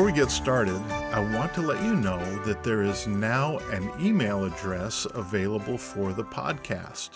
[0.00, 0.80] before we get started,
[1.12, 6.14] I want to let you know that there is now an email address available for
[6.14, 7.10] the podcast.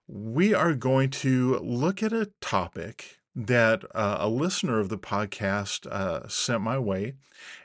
[0.09, 5.87] we are going to look at a topic that uh, a listener of the podcast
[5.87, 7.15] uh, sent my way.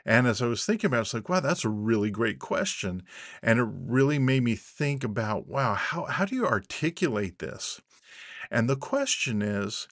[0.06, 3.02] And as I was thinking about it, it's like, wow, that's a really great question.
[3.42, 7.82] And it really made me think about, wow, how, how do you articulate this?
[8.50, 9.88] And the question is,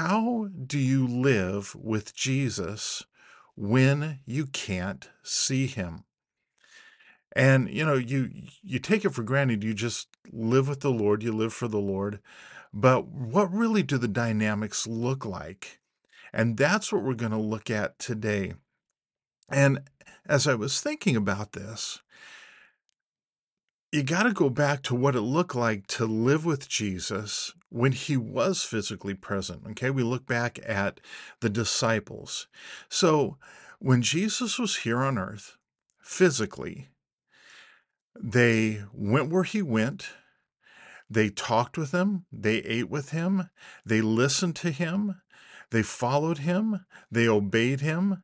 [0.00, 3.04] how do you live with Jesus
[3.54, 6.04] when you can't see him?
[7.36, 8.30] And you know, you
[8.62, 11.78] you take it for granted you just live with the Lord, you live for the
[11.78, 12.18] Lord.
[12.72, 15.80] But what really do the dynamics look like?
[16.32, 18.54] And that's what we're going to look at today.
[19.50, 19.80] And
[20.24, 22.00] as I was thinking about this,
[23.92, 27.92] you got to go back to what it looked like to live with Jesus when
[27.92, 29.62] he was physically present.
[29.70, 31.00] Okay, we look back at
[31.40, 32.46] the disciples.
[32.88, 33.36] So,
[33.78, 35.56] when Jesus was here on earth
[35.98, 36.88] physically,
[38.20, 40.10] they went where he went.
[41.08, 42.26] They talked with him.
[42.30, 43.50] They ate with him.
[43.84, 45.20] They listened to him.
[45.70, 46.84] They followed him.
[47.10, 48.22] They obeyed him.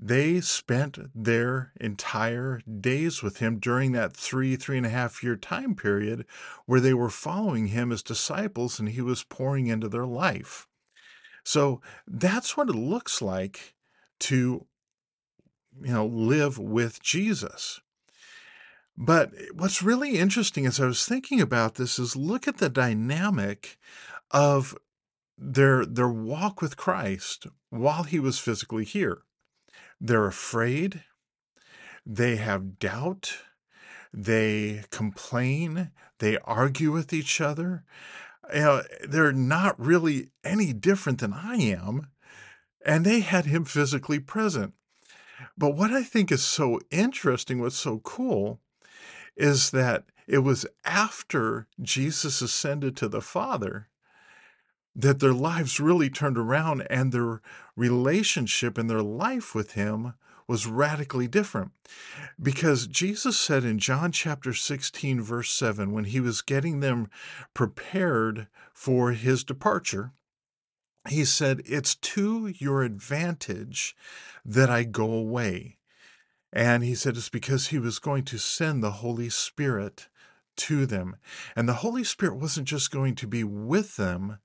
[0.00, 5.34] They spent their entire days with him during that three, three and a half year
[5.34, 6.24] time period
[6.66, 10.68] where they were following him as disciples and he was pouring into their life.
[11.42, 13.74] So that's what it looks like
[14.20, 14.66] to,
[15.82, 17.80] you know, live with Jesus.
[18.96, 23.78] But what's really interesting as I was thinking about this is look at the dynamic
[24.30, 24.76] of
[25.36, 29.22] their their walk with Christ while he was physically here.
[30.00, 31.04] They're afraid.
[32.06, 33.38] They have doubt.
[34.12, 35.90] They complain.
[36.18, 37.84] They argue with each other.
[38.52, 42.08] You know, they're not really any different than I am.
[42.84, 44.74] And they had him physically present.
[45.56, 48.60] But what I think is so interesting, what's so cool,
[49.36, 53.88] is that it was after Jesus ascended to the Father
[54.94, 57.40] that their lives really turned around and their
[57.76, 60.14] relationship and their life with Him
[60.48, 61.72] was radically different.
[62.40, 67.10] Because Jesus said in John chapter 16, verse 7, when He was getting them
[67.52, 70.12] prepared for His departure,
[71.08, 73.94] He said, It's to your advantage
[74.44, 75.76] that I go away.
[76.50, 80.08] And He said, It's because He was going to send the Holy Spirit
[80.56, 81.16] to them.
[81.54, 84.38] And the Holy Spirit wasn't just going to be with them,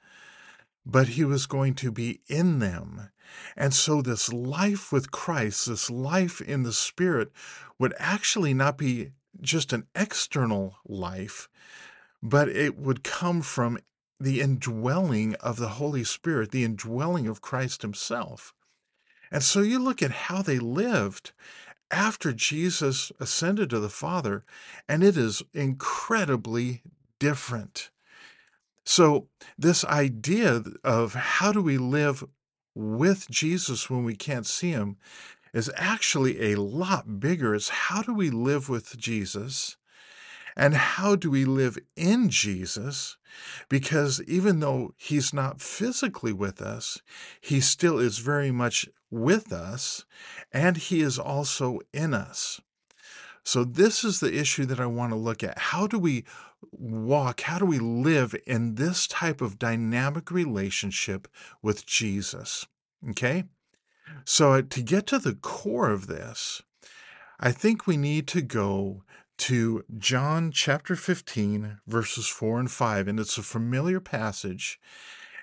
[0.86, 3.10] but he was going to be in them.
[3.56, 7.32] And so, this life with Christ, this life in the Spirit,
[7.80, 9.12] would actually not be
[9.42, 11.50] just an external life,
[12.22, 13.80] but it would come from
[14.20, 18.54] the indwelling of the Holy Spirit, the indwelling of Christ Himself.
[19.32, 21.32] And so, you look at how they lived
[21.90, 24.44] after Jesus ascended to the Father,
[24.88, 26.82] and it is incredibly
[27.20, 27.90] different.
[28.86, 32.24] So, this idea of how do we live
[32.76, 34.98] with Jesus when we can't see him
[35.54, 37.56] is actually a lot bigger.
[37.56, 39.78] It's how do we live with Jesus
[40.56, 43.18] and how do we live in Jesus?
[43.70, 47.02] Because even though he's not physically with us,
[47.40, 50.06] he still is very much with us
[50.52, 52.60] and he is also in us.
[53.46, 55.58] So, this is the issue that I want to look at.
[55.58, 56.24] How do we
[56.78, 57.42] walk?
[57.42, 61.28] How do we live in this type of dynamic relationship
[61.62, 62.66] with Jesus?
[63.10, 63.46] Okay?
[64.26, 66.62] So, uh, to get to the core of this,
[67.40, 69.04] I think we need to go
[69.40, 73.08] to John chapter 15, verses 4 and 5.
[73.08, 74.80] And it's a familiar passage.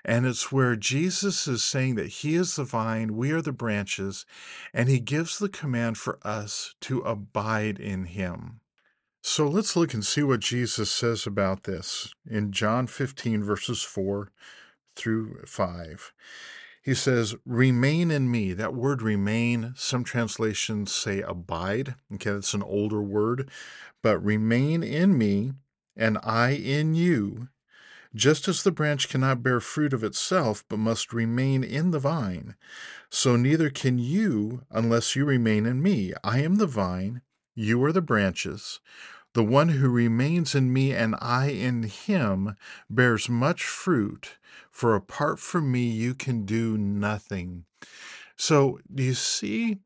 [0.03, 4.25] And it's where Jesus is saying that He is the vine, we are the branches,
[4.73, 8.60] and He gives the command for us to abide in Him.
[9.23, 14.31] So let's look and see what Jesus says about this in John 15, verses 4
[14.95, 16.13] through 5.
[16.81, 18.53] He says, Remain in me.
[18.53, 21.95] That word remain, some translations say abide.
[22.15, 23.49] Okay, that's an older word.
[24.01, 25.53] But remain in me,
[25.95, 27.49] and I in you
[28.15, 32.55] Just as the branch cannot bear fruit of itself, but must remain in the vine,
[33.09, 36.13] so neither can you unless you remain in me.
[36.23, 37.21] I am the vine,
[37.55, 38.79] you are the branches.
[39.33, 42.55] The one who remains in me and I in him
[42.89, 44.37] bears much fruit,
[44.69, 47.65] for apart from me you can do nothing.
[48.35, 49.79] So, do you see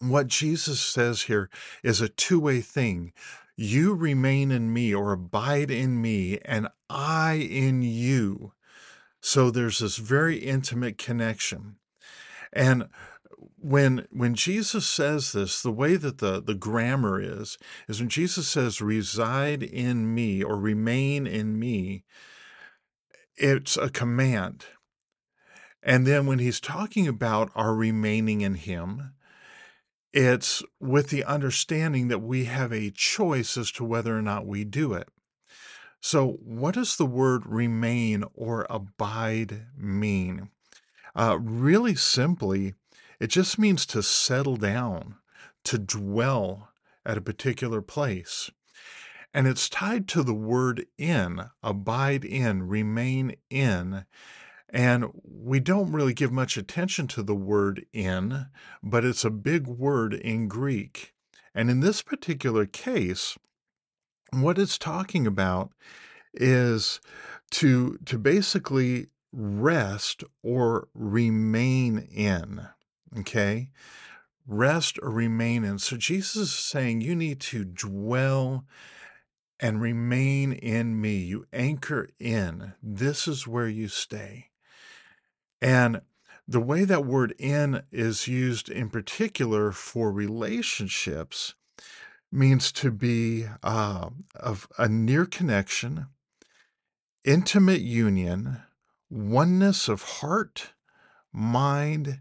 [0.00, 1.48] what Jesus says here
[1.84, 3.12] is a two way thing?
[3.56, 8.52] You remain in me or abide in me, and I in you.
[9.20, 11.76] So there's this very intimate connection.
[12.52, 12.88] And
[13.56, 17.58] when when Jesus says this, the way that the, the grammar is,
[17.88, 22.04] is when Jesus says reside in me or remain in me,
[23.36, 24.66] it's a command.
[25.82, 29.14] And then when he's talking about our remaining in him,
[30.12, 34.64] it's with the understanding that we have a choice as to whether or not we
[34.64, 35.08] do it.
[36.00, 40.50] So, what does the word remain or abide mean?
[41.14, 42.74] Uh, really simply,
[43.20, 45.16] it just means to settle down,
[45.64, 46.70] to dwell
[47.04, 48.50] at a particular place.
[49.32, 54.06] And it's tied to the word in, abide in, remain in.
[54.68, 58.46] And we don't really give much attention to the word in,
[58.82, 61.14] but it's a big word in Greek.
[61.54, 63.36] And in this particular case,
[64.32, 65.72] what it's talking about
[66.32, 67.00] is
[67.50, 72.68] to to basically rest or remain in
[73.18, 73.70] okay?
[74.46, 78.64] Rest or remain in so jesus is saying you need to dwell
[79.60, 81.18] and remain in me.
[81.18, 82.72] You anchor in.
[82.82, 84.46] This is where you stay.
[85.60, 86.00] And
[86.48, 91.54] the way that word in is used in particular for relationships
[92.32, 96.06] means to be uh, of a near connection,
[97.24, 98.62] intimate union,
[99.10, 100.70] oneness of heart,
[101.32, 102.20] mind,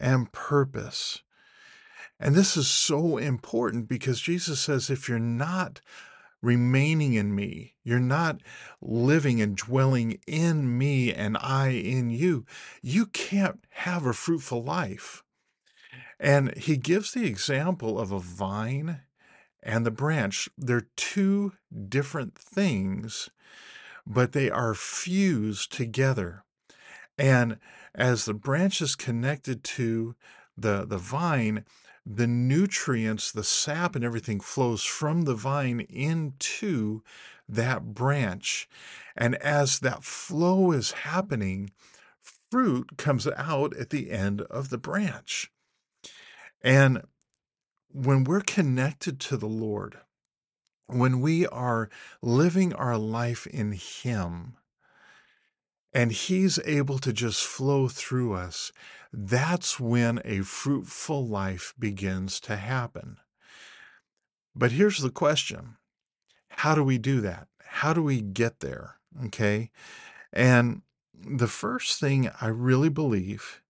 [0.00, 1.22] and purpose.
[2.18, 5.80] And this is so important because Jesus says if you're not
[6.42, 8.40] remaining in me, you're not
[8.80, 12.44] living and dwelling in me and I in you,
[12.82, 15.22] you can't have a fruitful life.
[16.18, 19.02] And he gives the example of a vine
[19.62, 20.48] and the branch.
[20.56, 21.52] They're two
[21.88, 23.30] different things,
[24.06, 26.44] but they are fused together.
[27.20, 27.58] And
[27.94, 30.14] as the branch is connected to
[30.56, 31.66] the, the vine,
[32.06, 37.02] the nutrients, the sap, and everything flows from the vine into
[37.46, 38.70] that branch.
[39.14, 41.72] And as that flow is happening,
[42.50, 45.52] fruit comes out at the end of the branch.
[46.62, 47.02] And
[47.92, 49.98] when we're connected to the Lord,
[50.86, 51.90] when we are
[52.22, 54.56] living our life in Him,
[55.92, 58.72] and He's able to just flow through us,
[59.12, 63.16] that's when a fruitful life begins to happen.
[64.54, 65.76] But here's the question
[66.50, 67.48] How do we do that?
[67.64, 68.96] How do we get there?
[69.26, 69.70] Okay.
[70.32, 70.82] And
[71.14, 73.62] the first thing I really believe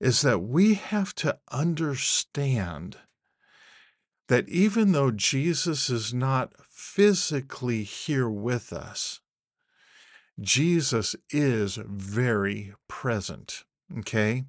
[0.00, 2.98] is that we have to understand
[4.28, 9.20] that even though Jesus is not physically here with us,
[10.40, 13.64] Jesus is very present.
[13.98, 14.44] Okay?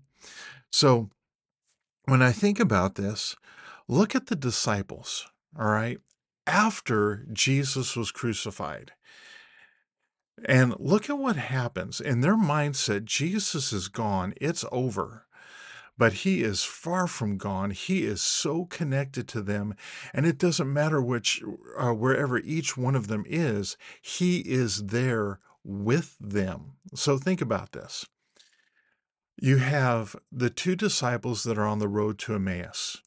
[0.72, 1.10] So
[2.06, 3.36] when I think about this,
[3.88, 5.28] look at the disciples,
[5.58, 6.00] all right?
[6.46, 8.94] After Jesus was crucified.
[10.46, 12.00] And look at what happens.
[12.00, 14.34] In their mindset, Jesus is gone.
[14.40, 15.28] It's over
[15.98, 17.72] but he is far from gone.
[17.72, 19.74] He is so connected to them,
[20.14, 21.42] and it doesn't matter which,
[21.78, 26.78] uh, wherever each one of them is, he is there with them.
[26.96, 28.06] So think about this.
[29.40, 33.02] You have the two disciples that are on the road to Emmaus.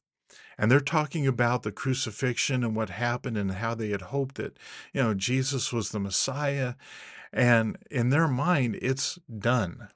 [0.57, 4.59] And they're talking about the crucifixion and what happened and how they had hoped that,
[4.93, 6.75] you know, Jesus was the Messiah.
[7.33, 9.89] And in their mind, it's done.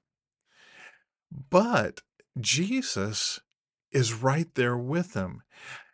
[1.50, 2.02] But
[2.40, 3.40] Jesus
[3.92, 5.44] is right there with them.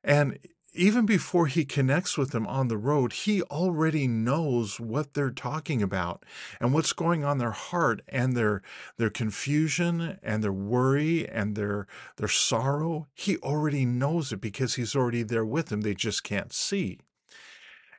[0.04, 0.40] And
[0.74, 5.82] even before he connects with them on the road, he already knows what they're talking
[5.82, 6.24] about
[6.60, 8.62] and what's going on their heart and their
[8.98, 11.88] their confusion and their worry and their
[12.18, 13.08] their sorrow.
[13.14, 15.82] He already knows it because he's already there with them.
[15.82, 17.00] They just can't see.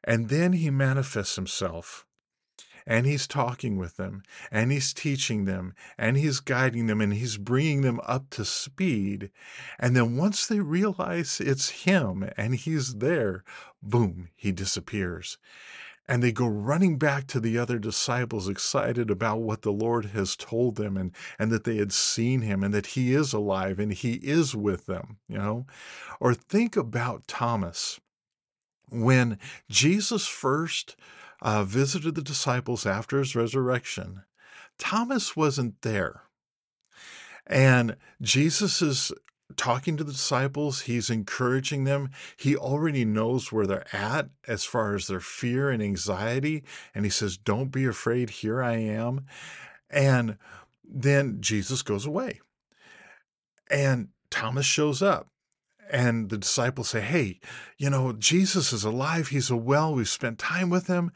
[0.04, 2.06] And then he manifests himself
[2.86, 7.36] and he's talking with them and he's teaching them and he's guiding them and he's
[7.36, 9.30] bringing them up to speed.
[9.78, 13.44] And then once they realize it's him and he's there,
[13.82, 15.38] boom, he disappears.
[16.08, 20.36] and they go running back to the other disciples excited about what the Lord has
[20.36, 23.92] told them and and that they had seen him and that he is alive and
[23.92, 25.66] he is with them, you know?
[26.20, 28.00] Or think about Thomas.
[28.90, 29.38] When
[29.70, 30.96] Jesus first
[31.42, 34.22] uh, visited the disciples after his resurrection,
[34.78, 36.22] Thomas wasn't there.
[37.46, 39.12] And Jesus is
[39.56, 42.10] talking to the disciples, he's encouraging them.
[42.36, 46.62] He already knows where they're at as far as their fear and anxiety.
[46.94, 49.26] And he says, Don't be afraid, here I am.
[49.90, 50.38] And
[50.84, 52.40] then Jesus goes away.
[53.70, 55.31] And Thomas shows up.
[55.92, 57.38] And the disciples say, Hey,
[57.76, 59.28] you know, Jesus is alive.
[59.28, 59.94] He's a well.
[59.94, 61.12] We've spent time with him.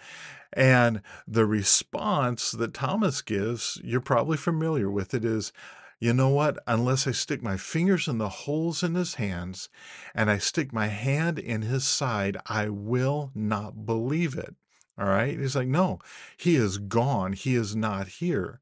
[0.52, 5.52] And the response that Thomas gives, you're probably familiar with it, is,
[5.98, 6.58] you know what?
[6.66, 9.70] Unless I stick my fingers in the holes in his hands
[10.14, 14.54] and I stick my hand in his side, I will not believe it.
[14.98, 15.38] All right.
[15.38, 15.98] He's like, no,
[16.36, 17.32] he is gone.
[17.32, 18.60] He is not here.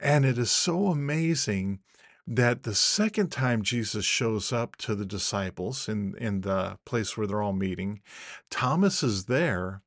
[0.00, 1.80] And it is so amazing
[2.26, 7.26] that the second time Jesus shows up to the disciples in, in the place where
[7.26, 8.00] they're all meeting,
[8.50, 9.82] Thomas is there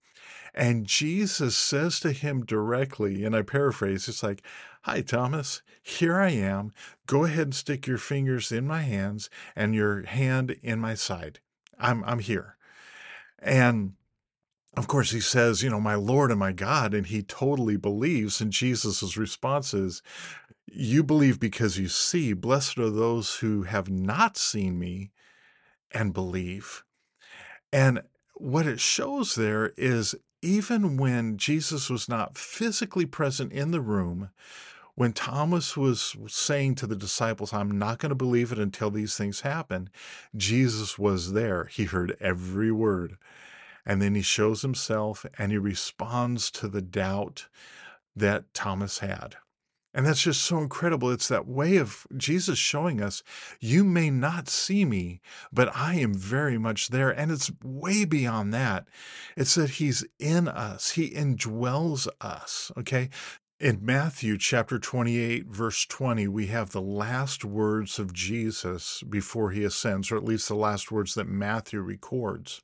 [0.57, 4.41] and Jesus says to him directly, and I paraphrase, it's like,
[4.81, 6.71] Hi, Thomas, here I am.
[7.05, 11.39] Go ahead and stick your fingers in my hands and your hand in my side.
[11.77, 12.57] I'm, I'm here.
[13.37, 13.93] And
[14.75, 16.95] of course, he says, You know, my Lord and my God.
[16.95, 18.41] And he totally believes.
[18.41, 20.01] And Jesus' response is,
[20.67, 22.33] You believe because you see.
[22.33, 25.11] Blessed are those who have not seen me
[25.91, 26.83] and believe.
[27.71, 28.01] And
[28.35, 34.29] what it shows there is even when Jesus was not physically present in the room,
[34.95, 39.15] when Thomas was saying to the disciples, I'm not going to believe it until these
[39.15, 39.89] things happen,
[40.35, 41.65] Jesus was there.
[41.65, 43.17] He heard every word.
[43.85, 47.47] And then he shows himself and he responds to the doubt
[48.15, 49.37] that Thomas had.
[49.97, 51.09] And that's just so incredible.
[51.09, 53.23] It's that way of Jesus showing us,
[53.59, 57.09] you may not see me, but I am very much there.
[57.09, 58.87] And it's way beyond that.
[59.35, 62.71] It's that he's in us, he indwells us.
[62.77, 63.09] Okay.
[63.59, 69.63] In Matthew chapter 28, verse 20, we have the last words of Jesus before he
[69.63, 72.61] ascends, or at least the last words that Matthew records.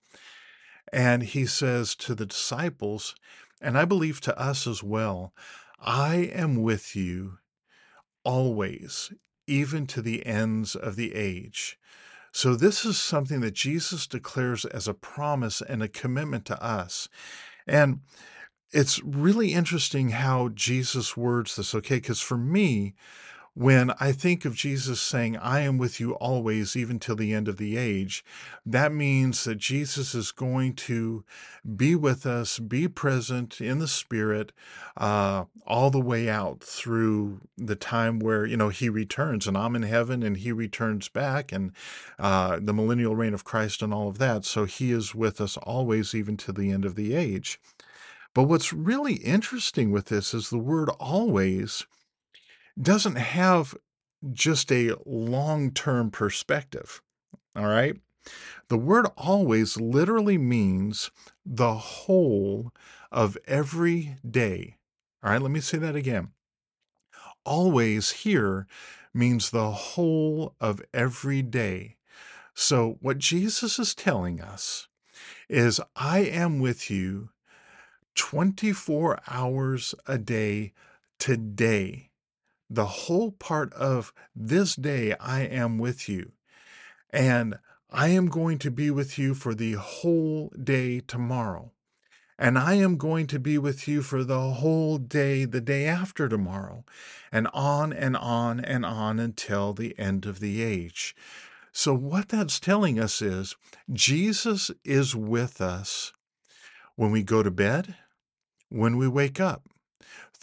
[0.91, 3.15] And he says to the disciples,
[3.59, 5.33] and I believe to us as well,
[5.83, 7.39] I am with you
[8.23, 9.11] always,
[9.47, 11.77] even to the ends of the age.
[12.31, 17.09] So, this is something that Jesus declares as a promise and a commitment to us.
[17.67, 17.99] And
[18.71, 21.97] it's really interesting how Jesus words this, okay?
[21.97, 22.95] Because for me,
[23.55, 27.47] when I think of Jesus saying, I am with you always, even till the end
[27.47, 28.25] of the age,
[28.65, 31.23] that means that Jesus is going to
[31.75, 34.53] be with us, be present in the Spirit,
[34.97, 39.75] uh, all the way out through the time where, you know, he returns and I'm
[39.75, 41.73] in heaven and he returns back and
[42.17, 44.45] uh, the millennial reign of Christ and all of that.
[44.45, 47.59] So he is with us always, even to the end of the age.
[48.33, 51.85] But what's really interesting with this is the word always
[52.79, 53.75] doesn't have
[54.31, 57.01] just a long term perspective.
[57.55, 57.95] All right.
[58.69, 61.11] The word always literally means
[61.45, 62.71] the whole
[63.11, 64.77] of every day.
[65.23, 65.41] All right.
[65.41, 66.29] Let me say that again.
[67.45, 68.67] Always here
[69.13, 71.97] means the whole of every day.
[72.55, 74.87] So, what Jesus is telling us
[75.49, 77.29] is, I am with you
[78.15, 80.71] 24 hours a day
[81.19, 82.11] today
[82.73, 86.31] the whole part of this day I am with you.
[87.11, 87.55] And
[87.91, 91.71] I am going to be with you for the whole day tomorrow.
[92.39, 96.27] And I am going to be with you for the whole day the day after
[96.27, 96.83] tomorrow.
[97.31, 101.15] And on and on and on until the end of the age.
[101.71, 103.55] So, what that's telling us is
[103.91, 106.13] Jesus is with us
[106.95, 107.95] when we go to bed,
[108.69, 109.63] when we wake up,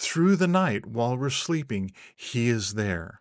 [0.01, 3.21] through the night while we're sleeping, He is there.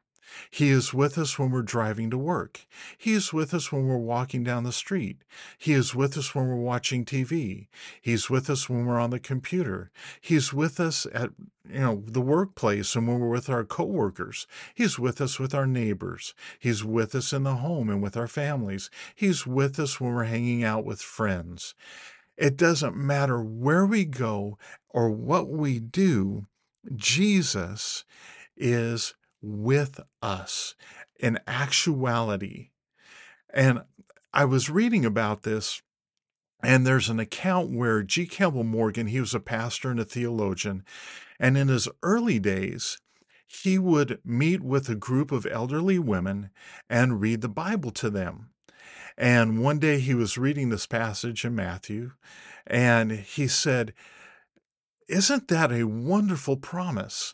[0.49, 2.65] He is with us when we're driving to work.
[2.97, 5.23] He is with us when we're walking down the street.
[5.57, 7.67] He is with us when we're watching TV.
[8.01, 9.91] He's with us when we're on the computer.
[10.21, 11.31] He's with us at
[11.67, 14.47] you know the workplace and when we're with our coworkers.
[14.73, 16.33] He's with us with our neighbors.
[16.59, 18.89] He's with us in the home and with our families.
[19.15, 21.75] He's with us when we're hanging out with friends.
[22.37, 24.57] It doesn't matter where we go
[24.89, 26.47] or what we do,
[26.95, 28.03] Jesus
[28.57, 30.75] is with us
[31.19, 32.69] in actuality.
[33.53, 33.81] And
[34.33, 35.81] I was reading about this
[36.61, 38.25] And there's an account where G.
[38.25, 40.83] Campbell Morgan, he was a pastor and a theologian,
[41.39, 42.97] and in his early days,
[43.47, 46.49] he would meet with a group of elderly women
[46.89, 48.49] and read the Bible to them.
[49.17, 52.11] And one day he was reading this passage in Matthew,
[52.67, 53.93] and he said,
[55.09, 57.33] Isn't that a wonderful promise?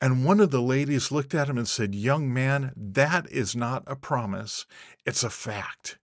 [0.00, 3.84] And one of the ladies looked at him and said, Young man, that is not
[3.86, 4.66] a promise,
[5.06, 5.98] it's a fact.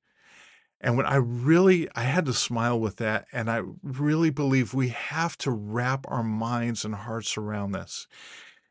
[0.80, 3.26] And when I really, I had to smile with that.
[3.34, 8.08] And I really believe we have to wrap our minds and hearts around this.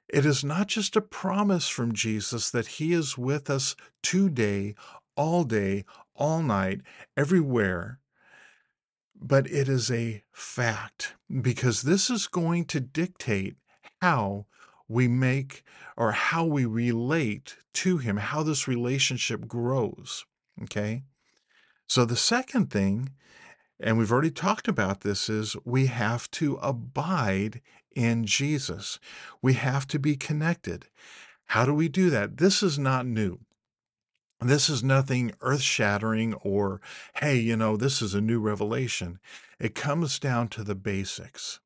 [0.09, 4.75] It is not just a promise from Jesus that he is with us today,
[5.17, 6.81] all day, all night,
[7.15, 7.99] everywhere,
[9.21, 13.57] but it is a fact because this is going to dictate
[14.01, 14.47] how
[14.89, 15.63] we make
[15.97, 20.25] or how we relate to him, how this relationship grows.
[20.63, 21.03] Okay.
[21.87, 23.11] So the second thing,
[23.81, 27.61] and we've already talked about this, is we have to abide
[27.95, 28.99] in Jesus.
[29.43, 30.87] We have to be connected.
[31.47, 32.37] How do we do that?
[32.37, 33.41] This is not new.
[34.41, 36.81] This is nothing earth shattering or,
[37.17, 39.19] hey, you know, this is a new revelation.
[39.59, 41.59] It comes down to the basics.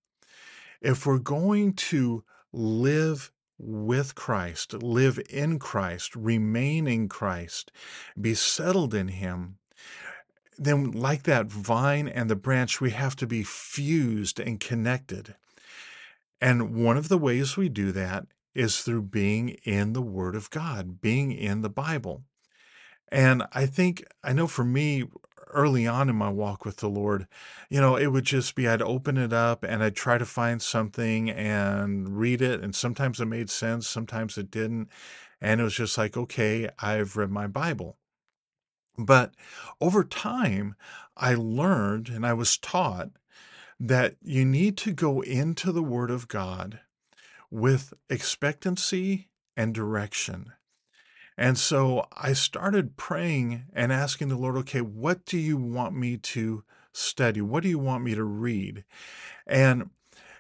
[0.80, 7.70] If we're going to live with Christ, live in Christ, remain in Christ,
[8.18, 9.58] be settled in Him,
[10.58, 15.34] then, like that vine and the branch, we have to be fused and connected.
[16.40, 20.50] And one of the ways we do that is through being in the Word of
[20.50, 22.22] God, being in the Bible.
[23.12, 25.04] And I think, I know for me,
[25.52, 27.26] early on in my walk with the Lord,
[27.68, 30.62] you know, it would just be I'd open it up and I'd try to find
[30.62, 32.62] something and read it.
[32.62, 34.88] And sometimes it made sense, sometimes it didn't.
[35.42, 37.98] And it was just like, okay, I've read my Bible.
[38.96, 39.34] But
[39.78, 40.74] over time,
[41.14, 43.10] I learned and I was taught
[43.78, 46.80] that you need to go into the Word of God
[47.50, 50.52] with expectancy and direction.
[51.36, 56.16] And so I started praying and asking the Lord, okay, what do you want me
[56.18, 57.40] to study?
[57.40, 58.84] What do you want me to read?
[59.46, 59.90] And,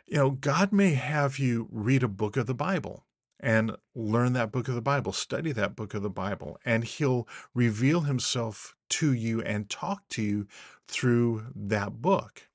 [0.06, 3.04] you know, God may have you read a book of the Bible
[3.40, 7.26] and learn that book of the Bible, study that book of the Bible, and He'll
[7.54, 10.46] reveal Himself to you and talk to you
[10.86, 12.48] through that book.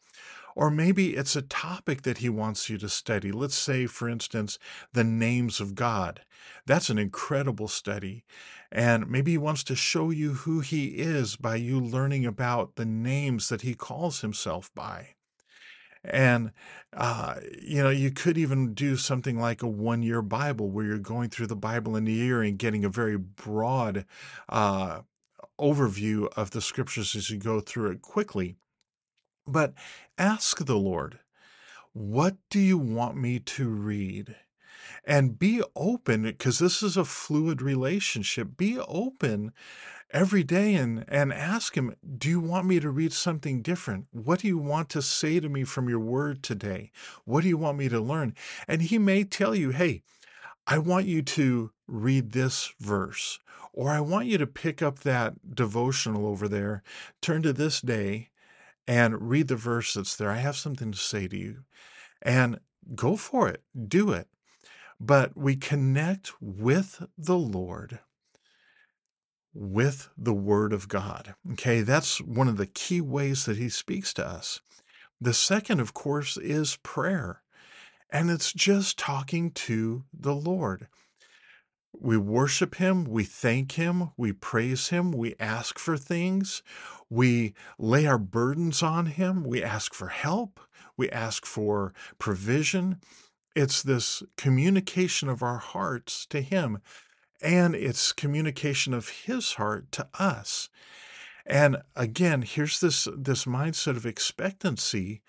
[0.58, 3.32] Or maybe it's a topic that he wants you to study.
[3.32, 4.58] Let's say, for instance,
[4.92, 6.22] the names of God.
[6.66, 8.24] That's an incredible study.
[8.72, 12.86] And maybe he wants to show you who he is by you learning about the
[12.86, 15.10] names that he calls himself by.
[16.04, 16.54] And,
[16.92, 20.98] uh, you know, you could even do something like a one year Bible where you're
[20.98, 24.06] going through the Bible in a year and getting a very broad
[24.50, 25.02] uh,
[25.62, 28.56] overview of the scriptures as you go through it quickly.
[29.48, 29.74] But
[30.18, 31.20] ask the Lord,
[31.94, 34.36] what do you want me to read?
[35.04, 38.58] And be open because this is a fluid relationship.
[38.58, 39.54] Be open
[40.12, 44.08] every day and, and ask him, Do you want me to read something different?
[44.12, 46.92] What do you want to say to me from your word today?
[47.26, 48.36] What do you want me to learn?
[48.68, 50.04] And he may tell you, Hey,
[50.66, 53.40] I want you to read this verse,
[53.72, 56.84] or I want you to pick up that devotional over there,
[57.22, 58.30] turn to this day,
[58.88, 60.32] and read the verse that's there.
[60.32, 61.64] I have something to say to you.
[62.22, 62.60] And
[62.96, 64.28] go for it, do it.
[65.00, 68.00] But we connect with the Lord
[69.58, 71.34] with the Word of God.
[71.54, 74.62] Okay, that's one of the key ways that He speaks to us.
[75.20, 77.42] The second, of course, is prayer,
[78.12, 80.88] and it's just talking to the Lord.
[82.00, 86.62] We worship Him, we thank Him, we praise Him, we ask for things,
[87.10, 90.60] we lay our burdens on Him, we ask for help,
[90.96, 93.02] we ask for provision.
[93.56, 96.80] It's this communication of our hearts to Him
[97.42, 100.70] and it's communication of his heart to us.
[101.46, 105.22] And again, here's this this mindset of expectancy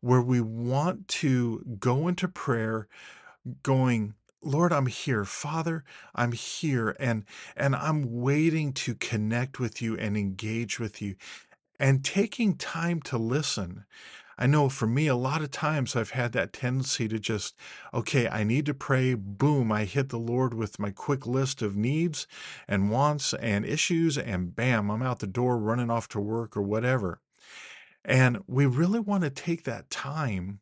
[0.00, 2.88] where we want to go into prayer
[3.62, 4.14] going
[4.46, 5.24] Lord, I'm here.
[5.24, 5.82] Father,
[6.14, 7.24] I'm here and
[7.56, 11.16] and I'm waiting to connect with you and engage with you
[11.80, 13.84] and taking time to listen.
[14.38, 17.56] I know for me, a lot of times I've had that tendency to just,
[17.92, 19.14] okay, I need to pray.
[19.14, 22.26] Boom, I hit the Lord with my quick list of needs
[22.68, 26.62] and wants and issues, and bam, I'm out the door running off to work or
[26.62, 27.20] whatever.
[28.04, 30.60] And we really want to take that time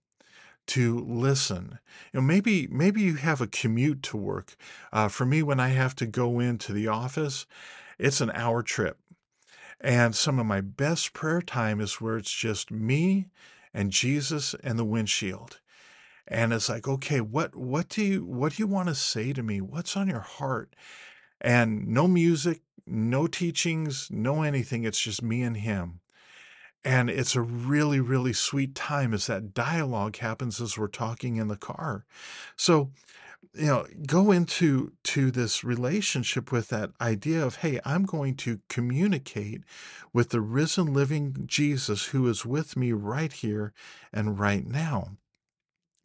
[0.68, 1.79] to listen.
[2.12, 4.57] You know, maybe maybe you have a commute to work.
[4.92, 7.46] Uh, for me, when I have to go into the office,
[7.98, 8.98] it's an hour trip.
[9.81, 13.29] And some of my best prayer time is where it's just me
[13.74, 15.61] and Jesus and the windshield.
[16.27, 19.42] And it's like, okay, what what do you what do you want to say to
[19.42, 19.61] me?
[19.61, 20.74] What's on your heart?
[21.40, 24.85] And no music, no teachings, no anything.
[24.85, 26.00] It's just me and him.
[26.85, 31.49] And it's a really, really sweet time as that dialogue happens as we're talking in
[31.49, 32.05] the car.
[32.57, 32.90] So
[33.55, 38.61] you know go into to this relationship with that idea of hey i'm going to
[38.68, 39.62] communicate
[40.12, 43.73] with the risen living jesus who is with me right here
[44.12, 45.16] and right now.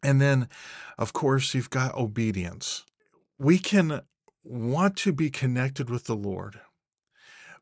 [0.02, 0.48] And then
[0.98, 2.84] of course you've got obedience.
[3.38, 4.00] We can
[4.42, 6.60] want to be connected with the lord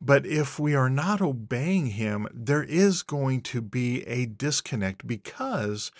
[0.00, 5.90] but if we are not obeying him, there is going to be a disconnect because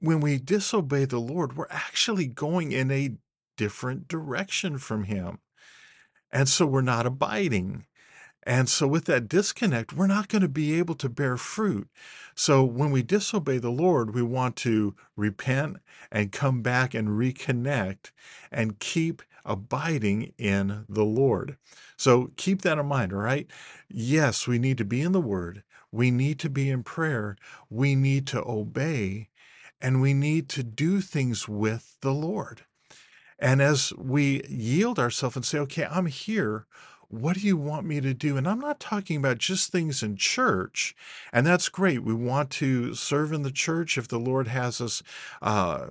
[0.00, 3.14] when we disobey the Lord, we're actually going in a
[3.56, 5.38] different direction from him.
[6.32, 7.86] And so we're not abiding.
[8.44, 11.88] And so, with that disconnect, we're not going to be able to bear fruit.
[12.34, 15.76] So, when we disobey the Lord, we want to repent
[16.10, 18.10] and come back and reconnect
[18.50, 21.56] and keep abiding in the Lord.
[21.96, 23.50] So keep that in mind, all right?
[23.88, 27.36] Yes, we need to be in the Word, we need to be in prayer,
[27.70, 29.30] we need to obey,
[29.80, 32.64] and we need to do things with the Lord.
[33.38, 36.66] And as we yield ourselves and say, okay, I'm here
[37.10, 38.36] what do you want me to do?
[38.36, 40.94] And I'm not talking about just things in church,
[41.32, 42.02] and that's great.
[42.02, 45.02] We want to serve in the church if the Lord has us
[45.40, 45.88] uh,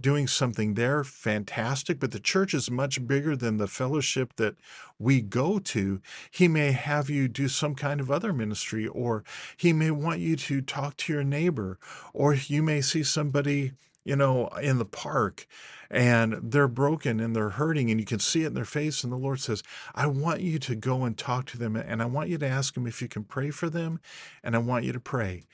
[0.00, 2.00] doing something there, fantastic.
[2.00, 4.56] But the church is much bigger than the fellowship that
[4.98, 6.00] we go to.
[6.30, 9.22] He may have you do some kind of other ministry, or
[9.58, 11.78] He may want you to talk to your neighbor,
[12.14, 13.72] or you may see somebody
[14.04, 15.46] you know, in the park
[15.94, 19.04] and they're broken and they're hurting and you can see it in their face.
[19.04, 19.62] And the Lord says,
[19.94, 22.74] I want you to go and talk to them and I want you to ask
[22.74, 24.00] them if you can pray for them
[24.42, 25.44] and I want you to pray.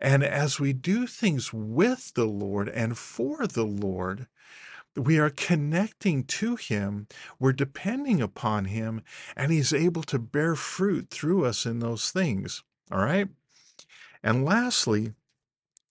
[0.00, 4.26] And as we do things with the Lord and for the Lord,
[4.96, 7.06] we are connecting to Him,
[7.38, 9.00] we're depending upon Him,
[9.36, 12.64] and He's able to bear fruit through us in those things.
[12.90, 13.28] All right?
[14.24, 15.12] And lastly,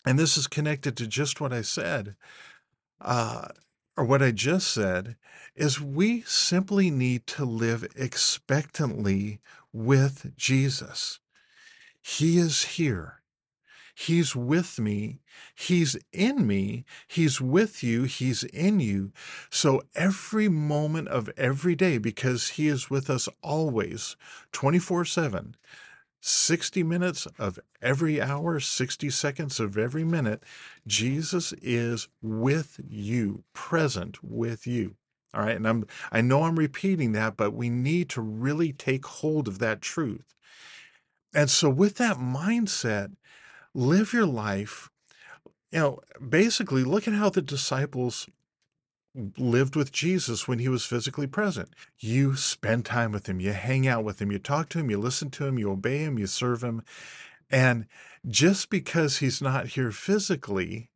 [0.05, 2.15] and this is connected to just what I said,
[2.99, 3.47] uh,
[3.95, 5.15] or what I just said,
[5.55, 9.39] is we simply need to live expectantly
[9.71, 11.19] with Jesus.
[12.01, 13.21] He is here.
[13.95, 15.19] He's with me.
[15.53, 16.83] He's in me.
[17.07, 18.03] He's with you.
[18.03, 19.11] He's in you.
[19.51, 24.15] So every moment of every day, because He is with us always,
[24.51, 25.55] 24 7,
[26.25, 30.41] 60 minutes of every hour, 60 seconds of every minute,
[30.87, 34.95] Jesus is with you, present with you.
[35.33, 35.55] All right.
[35.57, 39.59] And I'm, I know I'm repeating that, but we need to really take hold of
[39.59, 40.33] that truth.
[41.33, 43.15] And so, with that mindset,
[43.73, 44.89] live your life.
[45.71, 48.29] You know, basically, look at how the disciples
[49.37, 51.69] lived with Jesus when he was physically present.
[51.99, 54.97] You spend time with him, you hang out with him, you talk to him, you
[54.97, 56.83] listen to him, you obey him, you serve him.
[57.49, 57.85] And
[58.27, 60.89] just because he's not here physically,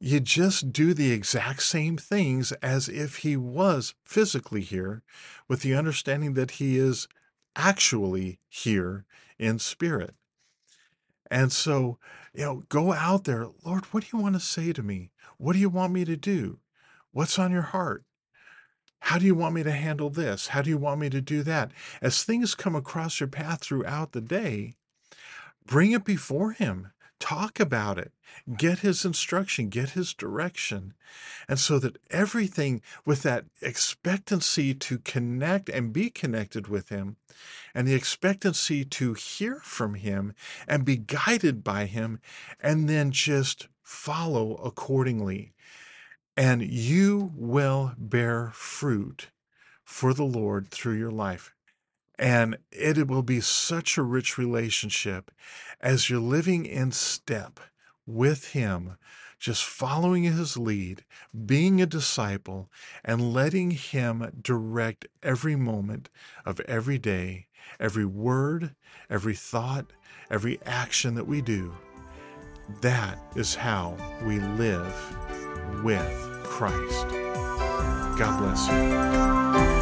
[0.00, 5.02] you just do the exact same things as if he was physically here,
[5.48, 7.06] with the understanding that he is
[7.54, 9.04] actually here
[9.38, 10.14] in spirit.
[11.30, 11.98] And so,
[12.34, 15.10] you know, go out there, Lord, what do you want to say to me?
[15.38, 16.58] What do you want me to do?
[17.14, 18.02] What's on your heart?
[18.98, 20.48] How do you want me to handle this?
[20.48, 21.70] How do you want me to do that?
[22.02, 24.74] As things come across your path throughout the day,
[25.64, 26.90] bring it before Him.
[27.20, 28.10] Talk about it.
[28.56, 30.94] Get His instruction, get His direction.
[31.46, 37.14] And so that everything with that expectancy to connect and be connected with Him,
[37.76, 40.34] and the expectancy to hear from Him
[40.66, 42.18] and be guided by Him,
[42.60, 45.52] and then just follow accordingly
[46.36, 49.28] and you will bear fruit
[49.84, 51.54] for the Lord through your life.
[52.18, 55.30] And it will be such a rich relationship
[55.80, 57.60] as you're living in step
[58.06, 58.96] with Him,
[59.38, 61.04] just following His lead,
[61.44, 62.70] being a disciple,
[63.04, 66.08] and letting Him direct every moment
[66.44, 67.46] of every day,
[67.80, 68.74] every word,
[69.10, 69.92] every thought,
[70.30, 71.74] every action that we do.
[72.80, 75.43] That is how we live
[75.82, 77.08] with Christ.
[78.16, 79.73] God bless you.